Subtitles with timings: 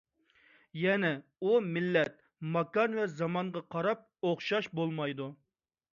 [0.83, 2.17] يەنى، ئۇ، مىللەت،
[2.57, 5.29] ماكان ۋە زامانغا قاراپ ئوخشاش بولمايدۇ.